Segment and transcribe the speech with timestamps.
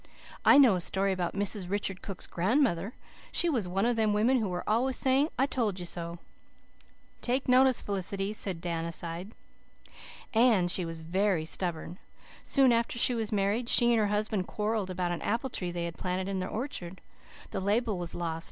[0.43, 1.69] "I know a story about Mrs.
[1.69, 2.95] Richard Cook's grandmother.
[3.31, 6.17] She was one of those women who are always saying 'I told you so'"
[7.21, 9.33] "Take notice, Felicity," said Dan aside."
[10.33, 11.99] And she was very stubborn.
[12.43, 15.85] Soon after she was married she and her husband quarrelled about an apple tree they
[15.85, 16.99] had planted in their orchard.
[17.51, 18.39] The label was lost.